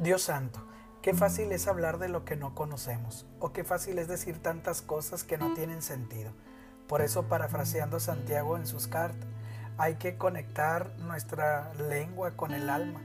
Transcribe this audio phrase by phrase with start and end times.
[0.00, 0.60] Dios santo,
[1.02, 4.80] qué fácil es hablar de lo que no conocemos, o qué fácil es decir tantas
[4.80, 6.32] cosas que no tienen sentido.
[6.88, 9.28] Por eso, parafraseando Santiago en sus cartas,
[9.76, 13.02] hay que conectar nuestra lengua con el alma,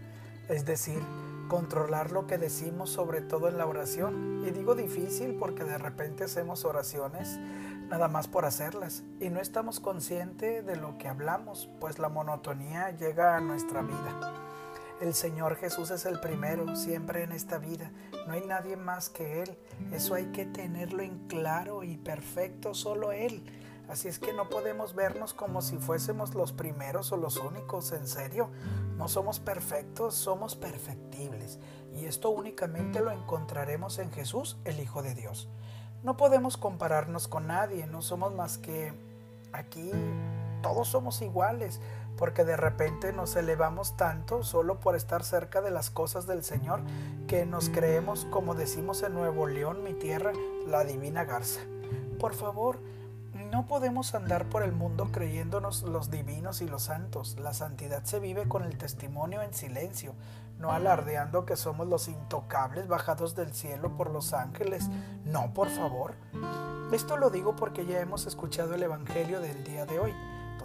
[0.47, 1.01] es decir,
[1.49, 4.45] controlar lo que decimos, sobre todo en la oración.
[4.47, 7.37] Y digo difícil porque de repente hacemos oraciones
[7.89, 12.91] nada más por hacerlas y no estamos conscientes de lo que hablamos, pues la monotonía
[12.91, 14.44] llega a nuestra vida.
[15.01, 17.91] El Señor Jesús es el primero siempre en esta vida.
[18.27, 19.57] No hay nadie más que Él.
[19.91, 23.43] Eso hay que tenerlo en claro y perfecto, solo Él.
[23.89, 28.07] Así es que no podemos vernos como si fuésemos los primeros o los únicos, en
[28.07, 28.49] serio.
[28.97, 31.59] No somos perfectos, somos perfectibles.
[31.93, 35.49] Y esto únicamente lo encontraremos en Jesús, el Hijo de Dios.
[36.03, 38.93] No podemos compararnos con nadie, no somos más que
[39.51, 39.91] aquí,
[40.61, 41.79] todos somos iguales
[42.17, 46.81] porque de repente nos elevamos tanto solo por estar cerca de las cosas del Señor
[47.27, 50.31] que nos creemos, como decimos en Nuevo León, mi tierra,
[50.67, 51.61] la divina garza.
[52.19, 52.79] Por favor,
[53.51, 57.37] no podemos andar por el mundo creyéndonos los divinos y los santos.
[57.39, 60.13] La santidad se vive con el testimonio en silencio,
[60.57, 64.89] no alardeando que somos los intocables bajados del cielo por los ángeles.
[65.25, 66.15] No, por favor.
[66.91, 70.13] Esto lo digo porque ya hemos escuchado el Evangelio del día de hoy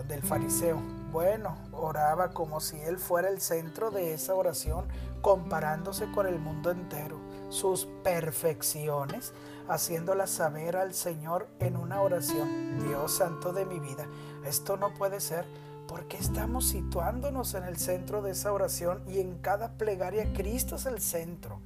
[0.09, 1.00] del fariseo.
[1.13, 4.87] Bueno, oraba como si él fuera el centro de esa oración,
[5.23, 9.33] comparándose con el mundo entero, sus perfecciones,
[9.69, 12.79] haciéndolas saber al Señor en una oración.
[12.79, 14.07] Dios santo de mi vida,
[14.45, 15.47] esto no puede ser.
[15.91, 20.87] porque estamos situándonos en el centro de esa oración y en cada plegaria Cristo es
[20.87, 21.59] el centro?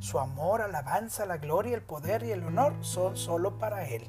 [0.00, 4.06] Su amor, alabanza, la gloria, el poder y el honor son solo para Él.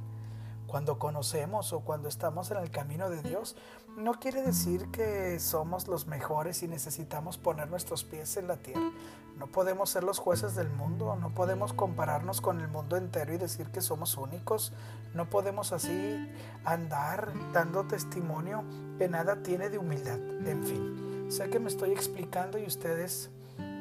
[0.71, 3.57] Cuando conocemos o cuando estamos en el camino de Dios,
[3.97, 8.89] no quiere decir que somos los mejores y necesitamos poner nuestros pies en la tierra.
[9.37, 13.37] No podemos ser los jueces del mundo, no podemos compararnos con el mundo entero y
[13.37, 14.71] decir que somos únicos.
[15.13, 16.31] No podemos así
[16.63, 18.63] andar dando testimonio
[18.97, 20.19] que nada tiene de humildad.
[20.47, 23.29] En fin, sé que me estoy explicando y ustedes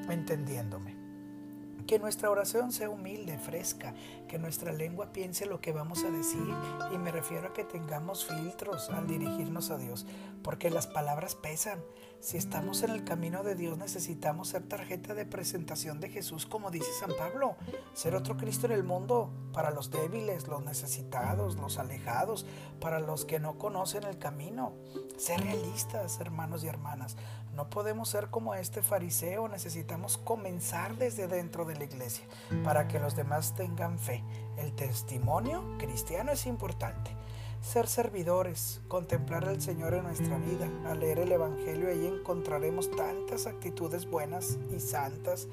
[0.09, 1.00] entendiéndome.
[1.91, 3.95] Que nuestra oración sea humilde, fresca,
[4.28, 6.55] que nuestra lengua piense lo que vamos a decir
[6.95, 10.06] y me refiero a que tengamos filtros al dirigirnos a Dios,
[10.45, 11.83] porque las palabras pesan.
[12.21, 16.71] Si estamos en el camino de Dios necesitamos ser tarjeta de presentación de Jesús, como
[16.71, 17.56] dice San Pablo,
[17.93, 22.47] ser otro Cristo en el mundo para los débiles, los necesitados, los alejados,
[22.81, 24.75] para los que no conocen el camino.
[25.17, 27.17] Ser realistas, hermanos y hermanas.
[27.60, 32.25] No podemos ser como este fariseo, necesitamos comenzar desde dentro de la iglesia
[32.65, 34.25] para que los demás tengan fe.
[34.56, 37.15] El testimonio cristiano es importante.
[37.60, 43.47] Ser servidores, contemplar al Señor en nuestra vida, al leer el Evangelio ahí encontraremos tantas
[43.47, 45.47] actitudes buenas y santas.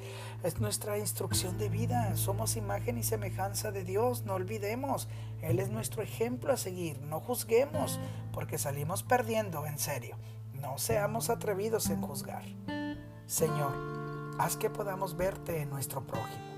[0.44, 5.10] Es nuestra instrucción de vida, somos imagen y semejanza de Dios, no olvidemos.
[5.42, 8.00] Él es nuestro ejemplo a seguir, no juzguemos,
[8.32, 10.16] porque salimos perdiendo, en serio.
[10.62, 12.44] No seamos atrevidos en juzgar.
[13.26, 16.57] Señor, haz que podamos verte en nuestro prójimo